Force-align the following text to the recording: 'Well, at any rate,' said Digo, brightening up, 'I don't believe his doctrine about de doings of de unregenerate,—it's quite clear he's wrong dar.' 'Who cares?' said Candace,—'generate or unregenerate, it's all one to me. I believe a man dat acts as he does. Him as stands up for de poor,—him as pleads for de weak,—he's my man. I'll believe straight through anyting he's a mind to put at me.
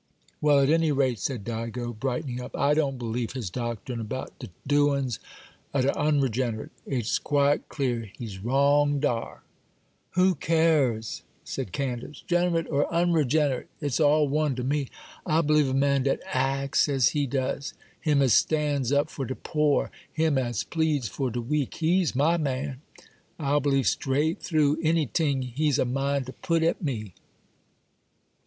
'Well, 0.41 0.59
at 0.59 0.71
any 0.71 0.91
rate,' 0.91 1.19
said 1.19 1.43
Digo, 1.43 1.93
brightening 1.95 2.41
up, 2.41 2.55
'I 2.57 2.73
don't 2.73 2.97
believe 2.97 3.33
his 3.33 3.51
doctrine 3.51 3.99
about 3.99 4.39
de 4.39 4.49
doings 4.65 5.19
of 5.75 5.83
de 5.83 5.95
unregenerate,—it's 5.95 7.19
quite 7.19 7.69
clear 7.69 8.09
he's 8.17 8.39
wrong 8.39 8.99
dar.' 8.99 9.43
'Who 10.13 10.33
cares?' 10.33 11.21
said 11.43 11.71
Candace,—'generate 11.71 12.67
or 12.71 12.91
unregenerate, 12.91 13.67
it's 13.79 13.99
all 13.99 14.27
one 14.27 14.55
to 14.55 14.63
me. 14.63 14.89
I 15.23 15.41
believe 15.41 15.69
a 15.69 15.73
man 15.75 16.01
dat 16.01 16.19
acts 16.25 16.89
as 16.89 17.09
he 17.09 17.27
does. 17.27 17.75
Him 17.99 18.23
as 18.23 18.33
stands 18.33 18.91
up 18.91 19.07
for 19.07 19.23
de 19.25 19.35
poor,—him 19.35 20.35
as 20.35 20.63
pleads 20.63 21.09
for 21.09 21.29
de 21.29 21.41
weak,—he's 21.41 22.15
my 22.15 22.37
man. 22.37 22.81
I'll 23.37 23.59
believe 23.59 23.85
straight 23.85 24.39
through 24.39 24.79
anyting 24.81 25.43
he's 25.43 25.77
a 25.77 25.85
mind 25.85 26.25
to 26.25 26.33
put 26.33 26.63
at 26.63 26.81
me. 26.81 27.13